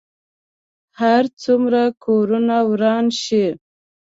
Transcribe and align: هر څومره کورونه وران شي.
هر 1.01 1.23
څومره 1.43 1.81
کورونه 2.03 2.55
وران 2.69 3.05
شي. 3.23 3.45